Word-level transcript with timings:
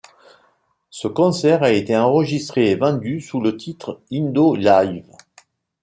Ce 0.89 1.07
concert 1.07 1.61
a 1.61 1.71
été 1.73 1.95
enregistré 1.95 2.71
et 2.71 2.75
vendu 2.75 3.21
sous 3.21 3.39
le 3.39 3.55
titre 3.55 4.01
Indo 4.11 4.55
Live. 4.55 5.03